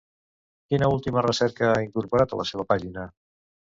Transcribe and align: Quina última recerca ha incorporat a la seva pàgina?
Quina 0.71 0.87
última 0.93 1.23
recerca 1.25 1.69
ha 1.73 1.85
incorporat 1.89 2.35
a 2.35 2.41
la 2.41 2.47
seva 2.53 2.67
pàgina? 2.75 3.05